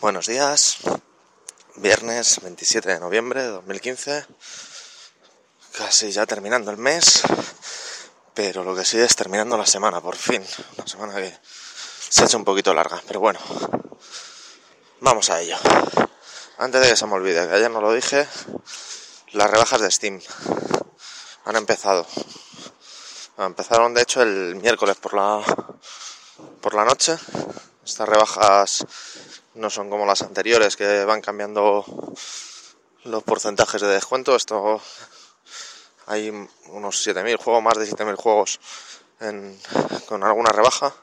Buenos 0.00 0.26
días, 0.26 0.76
viernes 1.74 2.40
27 2.40 2.88
de 2.88 3.00
noviembre 3.00 3.42
de 3.42 3.48
2015, 3.48 4.26
casi 5.72 6.12
ya 6.12 6.24
terminando 6.24 6.70
el 6.70 6.76
mes, 6.76 7.22
pero 8.32 8.62
lo 8.62 8.76
que 8.76 8.84
sí 8.84 8.96
es 8.96 9.16
terminando 9.16 9.58
la 9.58 9.66
semana, 9.66 10.00
por 10.00 10.14
fin, 10.14 10.40
una 10.76 10.86
semana 10.86 11.16
que 11.16 11.36
se 12.08 12.22
ha 12.22 12.26
hecho 12.26 12.36
un 12.36 12.44
poquito 12.44 12.72
larga, 12.72 13.02
pero 13.08 13.18
bueno, 13.18 13.40
vamos 15.00 15.30
a 15.30 15.40
ello. 15.40 15.56
Antes 16.58 16.80
de 16.80 16.90
que 16.90 16.96
se 16.96 17.06
me 17.06 17.14
olvide, 17.14 17.48
que 17.48 17.54
ayer 17.56 17.70
no 17.70 17.80
lo 17.80 17.92
dije, 17.92 18.28
las 19.32 19.50
rebajas 19.50 19.80
de 19.80 19.90
Steam 19.90 20.20
han 21.44 21.56
empezado. 21.56 22.06
Empezaron 23.36 23.94
de 23.94 24.02
hecho 24.02 24.22
el 24.22 24.54
miércoles 24.54 24.94
por 24.94 25.14
la 25.14 25.42
por 26.60 26.74
la 26.74 26.84
noche. 26.84 27.18
Estas 27.84 28.08
rebajas 28.08 28.86
no 29.58 29.70
son 29.70 29.90
como 29.90 30.06
las 30.06 30.22
anteriores 30.22 30.76
que 30.76 31.04
van 31.04 31.20
cambiando 31.20 31.84
los 33.04 33.22
porcentajes 33.24 33.80
de 33.80 33.88
descuento. 33.88 34.36
Esto 34.36 34.80
hay 36.06 36.30
unos 36.68 37.06
7.000 37.06 37.36
juegos, 37.36 37.62
más 37.62 37.78
de 37.78 37.86
7.000 37.86 38.16
juegos 38.16 38.60
con 40.06 40.22
alguna 40.22 40.50
rebaja 40.50 40.94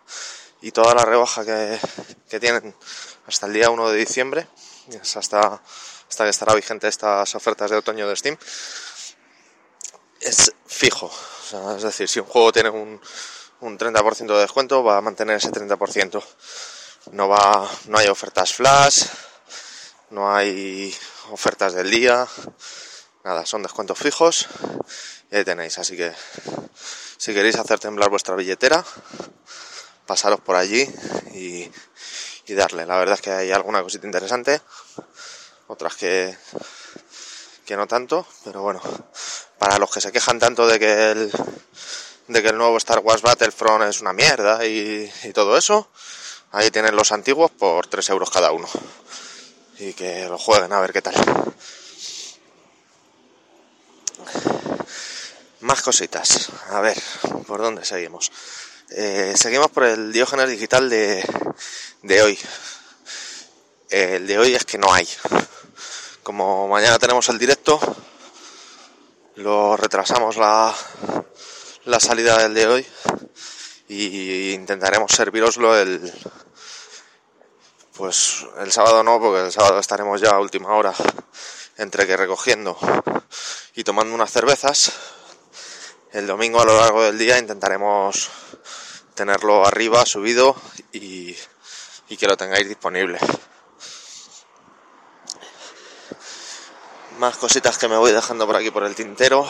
y 0.61 0.71
toda 0.71 0.95
la 0.95 1.03
rebaja 1.03 1.43
que, 1.45 2.39
tienen 2.39 2.75
hasta 3.27 3.45
el 3.45 3.53
día 3.53 3.69
1 3.69 3.89
de 3.89 3.97
diciembre, 3.97 4.47
hasta, 5.15 5.61
hasta 6.09 6.23
que 6.23 6.29
estará 6.29 6.53
vigente 6.53 6.87
estas 6.87 7.35
ofertas 7.35 7.71
de 7.71 7.77
otoño 7.77 8.07
de 8.07 8.15
Steam, 8.15 8.37
es 10.21 10.53
fijo. 10.65 11.11
es 11.75 11.83
decir, 11.83 12.09
si 12.09 12.19
un 12.19 12.25
juego 12.25 12.51
tiene 12.51 12.69
un, 12.69 12.99
un 13.61 13.77
30% 13.77 14.33
de 14.33 14.39
descuento, 14.39 14.83
va 14.83 14.97
a 14.97 15.01
mantener 15.01 15.37
ese 15.37 15.51
30% 15.51 16.23
no 17.11 17.27
va, 17.27 17.69
no 17.87 17.97
hay 17.97 18.07
ofertas 18.07 18.53
flash, 18.53 19.05
no 20.09 20.33
hay 20.33 20.95
ofertas 21.31 21.73
del 21.73 21.89
día, 21.91 22.27
nada, 23.23 23.45
son 23.45 23.63
descuentos 23.63 23.97
fijos 23.97 24.47
y 25.31 25.35
ahí 25.37 25.43
tenéis, 25.43 25.77
así 25.77 25.97
que 25.97 26.13
si 27.17 27.33
queréis 27.33 27.55
hacer 27.55 27.79
temblar 27.79 28.09
vuestra 28.09 28.35
billetera, 28.35 28.83
pasaros 30.05 30.39
por 30.41 30.55
allí 30.55 30.87
y, 31.33 31.69
y 32.47 32.53
darle. 32.53 32.85
La 32.85 32.97
verdad 32.97 33.15
es 33.15 33.21
que 33.21 33.31
hay 33.31 33.51
alguna 33.51 33.81
cosita 33.81 34.05
interesante, 34.05 34.61
otras 35.67 35.95
que, 35.95 36.37
que 37.65 37.75
no 37.75 37.87
tanto, 37.87 38.27
pero 38.43 38.61
bueno, 38.61 38.81
para 39.57 39.79
los 39.79 39.91
que 39.91 40.01
se 40.01 40.11
quejan 40.11 40.39
tanto 40.39 40.67
de 40.67 40.79
que 40.79 41.11
el, 41.11 41.31
de 42.27 42.41
que 42.41 42.49
el 42.49 42.57
nuevo 42.57 42.77
Star 42.77 42.99
Wars 42.99 43.21
Battlefront 43.21 43.85
es 43.85 44.01
una 44.01 44.13
mierda 44.13 44.65
y, 44.65 45.11
y 45.23 45.33
todo 45.33 45.57
eso, 45.57 45.89
Ahí 46.55 46.71
tienen 46.71 46.95
los 46.95 47.11
antiguos 47.11 47.51
por 47.51 47.85
3 47.87 48.11
euros 48.11 48.29
cada 48.29 48.53
uno. 48.53 48.65
Y 49.77 49.91
que 49.91 50.23
lo 50.29 50.37
jueguen 50.37 50.71
a 50.71 50.79
ver 50.79 50.93
qué 50.93 51.01
tal. 51.01 51.13
Más 55.59 55.81
cositas. 55.81 56.49
A 56.69 56.79
ver, 56.79 56.97
¿por 57.45 57.59
dónde 57.59 57.83
seguimos? 57.83 58.31
Eh, 58.89 59.33
seguimos 59.35 59.69
por 59.69 59.83
el 59.83 60.13
Diógenes 60.13 60.47
digital 60.47 60.89
de, 60.89 61.25
de 62.03 62.21
hoy. 62.21 62.39
El 63.89 64.25
de 64.25 64.39
hoy 64.39 64.55
es 64.55 64.63
que 64.63 64.77
no 64.77 64.93
hay. 64.93 65.09
Como 66.23 66.69
mañana 66.69 66.97
tenemos 66.99 67.27
el 67.27 67.37
directo, 67.37 67.81
lo 69.35 69.75
retrasamos 69.75 70.37
la, 70.37 70.73
la 71.83 71.99
salida 71.99 72.37
del 72.37 72.53
de 72.53 72.67
hoy 72.67 72.87
y 73.89 74.53
intentaremos 74.53 75.11
serviroslo 75.11 75.77
el, 75.77 76.11
pues 77.95 78.45
el 78.57 78.71
sábado 78.71 79.03
no, 79.03 79.19
porque 79.19 79.45
el 79.45 79.51
sábado 79.51 79.79
estaremos 79.79 80.19
ya 80.19 80.31
a 80.31 80.39
última 80.39 80.75
hora 80.75 80.93
entre 81.77 82.05
que 82.05 82.17
recogiendo 82.17 82.77
y 83.75 83.83
tomando 83.83 84.13
unas 84.13 84.31
cervezas. 84.31 84.91
El 86.11 86.27
domingo 86.27 86.61
a 86.61 86.65
lo 86.65 86.77
largo 86.77 87.03
del 87.03 87.17
día 87.17 87.37
intentaremos 87.37 88.29
tenerlo 89.13 89.65
arriba, 89.65 90.05
subido 90.05 90.55
y, 90.91 91.35
que 92.17 92.27
lo 92.27 92.37
tengáis 92.37 92.67
disponible. 92.67 93.19
Más 97.19 97.37
cositas 97.37 97.77
que 97.77 97.87
me 97.87 97.97
voy 97.97 98.11
dejando 98.11 98.45
por 98.45 98.55
aquí 98.55 98.71
por 98.71 98.83
el 98.83 98.95
tintero. 98.95 99.49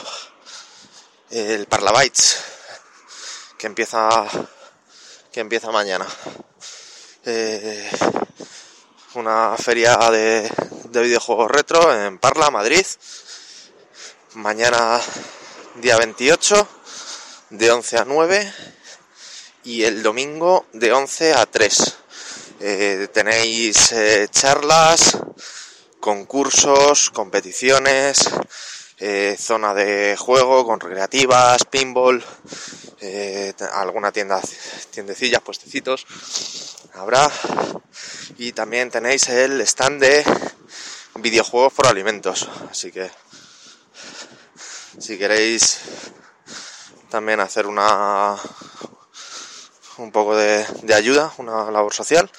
El 1.29 1.65
Parlabytes 1.67 2.43
que 3.57 3.67
empieza 3.67 4.25
que 5.31 5.39
empieza 5.39 5.71
mañana. 5.71 6.07
Eh, 7.27 7.89
una 9.15 9.55
feria 9.57 9.97
de, 10.11 10.47
videojuegos 10.91 11.49
retro 11.49 12.05
en 12.05 12.19
Parla, 12.19 12.51
Madrid. 12.51 12.85
Mañana 14.35 15.01
día 15.81 15.97
28 15.97 16.67
de 17.49 17.71
11 17.71 17.97
a 17.97 18.05
9 18.05 18.53
y 19.63 19.85
el 19.85 20.03
domingo 20.03 20.67
de 20.73 20.93
11 20.93 21.33
a 21.33 21.47
3. 21.47 21.97
Eh, 22.59 23.07
tenéis 23.11 23.91
eh, 23.93 24.27
charlas, 24.29 25.17
concursos, 25.99 27.09
competiciones, 27.09 28.29
eh, 28.99 29.35
zona 29.39 29.73
de 29.73 30.15
juego 30.15 30.63
con 30.63 30.79
recreativas, 30.79 31.65
pinball, 31.65 32.23
alguna 33.73 34.11
tienda, 34.11 34.39
tiendecillas, 34.91 35.41
puestecitos. 35.41 36.05
Habrá 36.97 37.29
y 38.37 38.53
también 38.53 38.89
tenéis 38.89 39.27
el 39.27 39.59
stand 39.61 40.01
de 40.01 40.23
videojuegos 41.15 41.73
por 41.73 41.87
alimentos. 41.87 42.49
Así 42.71 42.91
que 42.91 43.11
si 44.99 45.17
queréis 45.17 45.79
también 47.09 47.41
hacer 47.41 47.67
una 47.67 48.37
un 49.97 50.11
poco 50.11 50.35
de, 50.35 50.65
ayuda, 50.93 51.33
una 51.37 51.69
labor 51.69 51.93
social, 51.93 52.29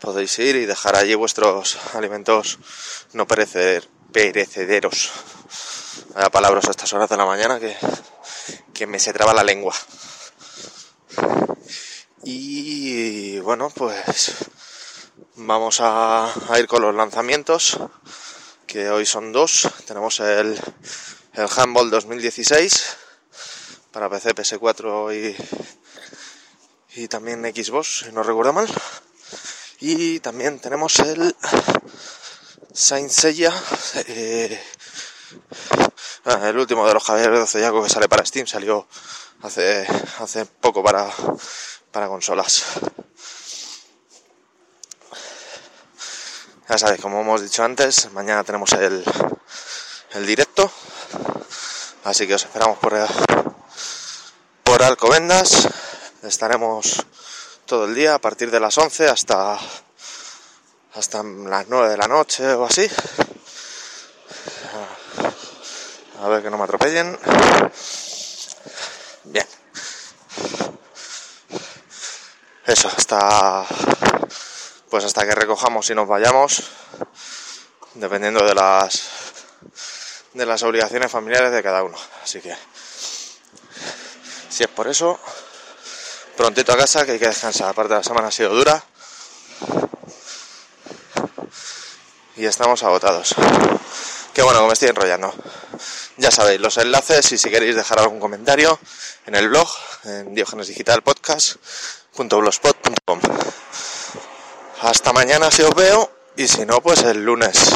podéis 0.00 0.36
ir 0.40 0.56
y 0.56 0.66
dejar 0.66 0.96
allí 0.96 1.14
vuestros 1.14 1.78
alimentos 1.94 2.58
no 3.12 3.26
perecer, 3.26 3.88
perecederos. 4.12 5.12
Vaya 6.14 6.30
palabras 6.30 6.66
a 6.66 6.70
estas 6.70 6.92
horas 6.92 7.08
de 7.08 7.16
la 7.16 7.26
mañana 7.26 7.60
que, 7.60 7.76
que 8.74 8.86
me 8.86 8.98
se 8.98 9.12
traba 9.12 9.32
la 9.32 9.44
lengua. 9.44 9.74
Y 12.24 13.38
bueno, 13.40 13.70
pues 13.70 14.32
Vamos 15.36 15.78
a, 15.80 16.30
ir 16.58 16.66
con 16.66 16.82
los 16.82 16.94
lanzamientos, 16.94 17.78
que 18.66 18.90
hoy 18.90 19.06
son 19.06 19.32
dos. 19.32 19.66
Tenemos 19.86 20.20
el, 20.20 20.60
el 21.32 21.48
Handball 21.56 21.88
2016 21.88 22.96
para 23.90 24.10
PC, 24.10 24.34
PS4 24.34 25.34
y, 26.94 27.00
y 27.00 27.08
también 27.08 27.42
Xbox, 27.44 28.04
si 28.04 28.12
no 28.12 28.22
recuerdo 28.22 28.52
mal. 28.52 28.68
Y 29.80 30.20
también 30.20 30.60
tenemos 30.60 30.98
el 30.98 31.34
Saint 32.74 33.10
Seiya, 33.10 33.54
eh, 34.08 34.62
el 36.24 36.58
último 36.58 36.86
de 36.86 36.94
los 36.94 37.02
Javier 37.02 37.30
de 37.32 37.82
que 37.82 37.88
sale 37.88 38.08
para 38.08 38.24
Steam, 38.24 38.46
salió 38.46 38.86
hace, 39.42 39.86
hace 40.20 40.46
poco 40.46 40.82
para, 40.82 41.10
para 41.90 42.08
consolas. 42.08 42.64
Ya 46.68 46.78
sabéis, 46.78 47.00
como 47.00 47.20
hemos 47.20 47.42
dicho 47.42 47.64
antes, 47.64 48.10
mañana 48.12 48.44
tenemos 48.44 48.72
el, 48.72 49.04
el 50.12 50.26
directo. 50.26 50.70
Así 52.04 52.26
que 52.26 52.34
os 52.34 52.44
esperamos 52.44 52.78
por, 52.78 52.94
por 54.62 54.82
Alcobendas. 54.82 55.68
Estaremos 56.22 57.04
todo 57.66 57.86
el 57.86 57.94
día 57.94 58.14
a 58.14 58.18
partir 58.20 58.50
de 58.50 58.60
las 58.60 58.78
11 58.78 59.08
hasta, 59.08 59.58
hasta 60.94 61.22
las 61.22 61.68
9 61.68 61.88
de 61.90 61.96
la 61.96 62.08
noche 62.08 62.46
o 62.54 62.64
así. 62.64 62.88
A 66.22 66.28
ver 66.28 66.40
que 66.40 66.50
no 66.50 66.56
me 66.56 66.62
atropellen. 66.62 67.18
Bien. 69.24 69.46
Eso, 72.64 72.88
hasta 72.96 73.66
pues 74.88 75.04
hasta 75.04 75.26
que 75.26 75.34
recojamos 75.34 75.90
y 75.90 75.96
nos 75.96 76.06
vayamos, 76.06 76.62
dependiendo 77.94 78.44
de 78.46 78.54
las 78.54 79.02
de 80.34 80.46
las 80.46 80.62
obligaciones 80.62 81.10
familiares 81.10 81.50
de 81.50 81.60
cada 81.60 81.82
uno. 81.82 81.98
Así 82.22 82.40
que 82.40 82.54
si 84.48 84.62
es 84.62 84.68
por 84.68 84.86
eso, 84.86 85.18
prontito 86.36 86.72
a 86.72 86.76
casa 86.76 87.04
que 87.04 87.12
hay 87.12 87.18
que 87.18 87.26
descansar. 87.26 87.70
Aparte 87.70 87.94
la 87.94 88.04
semana 88.04 88.28
ha 88.28 88.30
sido 88.30 88.50
dura 88.50 88.80
y 92.36 92.46
estamos 92.46 92.80
agotados. 92.84 93.34
Qué 94.32 94.42
bueno 94.42 94.60
que 94.60 94.66
me 94.68 94.72
estoy 94.74 94.90
enrollando. 94.90 95.34
Ya 96.18 96.30
sabéis, 96.30 96.60
los 96.60 96.76
enlaces 96.78 97.32
y 97.32 97.38
si 97.38 97.50
queréis 97.50 97.74
dejar 97.74 97.98
algún 97.98 98.20
comentario 98.20 98.78
en 99.26 99.34
el 99.34 99.48
blog, 99.48 99.68
en 100.04 100.32
diogenesdigitalpodcast.blogspot.com. 100.34 103.20
Hasta 104.82 105.12
mañana 105.12 105.50
si 105.50 105.62
os 105.62 105.74
veo 105.74 106.10
Y 106.36 106.46
si 106.48 106.66
no, 106.66 106.80
pues 106.80 107.02
el 107.02 107.24
lunes 107.24 107.72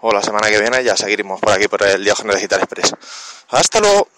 o 0.00 0.12
la 0.12 0.22
semana 0.22 0.48
que 0.48 0.60
viene 0.60 0.84
ya 0.84 0.96
seguiremos 0.96 1.40
por 1.40 1.52
aquí 1.52 1.68
por 1.68 1.82
el 1.82 2.04
Diógenes 2.04 2.36
Digital 2.36 2.60
Express. 2.60 2.94
Hasta 3.48 3.80
luego. 3.80 4.08